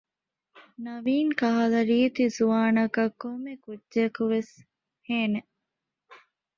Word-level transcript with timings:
ނަވީން 0.85 1.33
ކަހަލަ 1.39 1.79
ރީތި 1.89 2.23
ޒުވާނަކަށް 2.35 3.15
ކޮންމެކުއްޖަކުވެސް 3.21 4.53
ރުހޭނެ 4.61 5.41